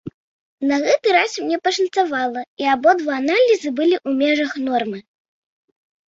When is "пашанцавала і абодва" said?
1.67-3.11